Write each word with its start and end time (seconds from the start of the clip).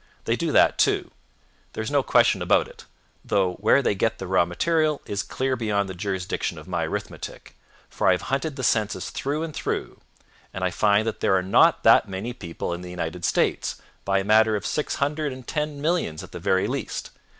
They 0.23 0.35
do 0.35 0.51
that, 0.51 0.79
too 0.79 1.11
there 1.73 1.83
is 1.83 1.91
no 1.91 2.01
question 2.01 2.41
about 2.41 2.67
it; 2.67 2.85
though 3.23 3.53
where 3.59 3.83
they 3.83 3.93
get 3.93 4.17
the 4.17 4.25
raw 4.25 4.45
material 4.45 4.99
is 5.05 5.21
clear 5.21 5.55
beyond 5.55 5.87
the 5.87 5.93
jurisdiction 5.93 6.57
of 6.57 6.67
my 6.67 6.85
arithmetic; 6.87 7.55
for 7.87 8.07
I 8.07 8.13
have 8.13 8.23
hunted 8.23 8.55
the 8.55 8.63
census 8.63 9.11
through 9.11 9.43
and 9.43 9.53
through, 9.53 9.99
and 10.55 10.63
I 10.63 10.71
find 10.71 11.05
that 11.05 11.19
there 11.19 11.35
are 11.35 11.43
not 11.43 11.83
that 11.83 12.09
many 12.09 12.33
people 12.33 12.73
in 12.73 12.81
the 12.81 12.89
United 12.89 13.23
States, 13.23 13.79
by 14.03 14.17
a 14.17 14.23
matter 14.23 14.55
of 14.55 14.65
six 14.65 14.95
hundred 14.95 15.33
and 15.33 15.45
ten 15.45 15.79
millions 15.79 16.23
at 16.23 16.31
the 16.31 16.39
very 16.39 16.65
least. 16.65 17.11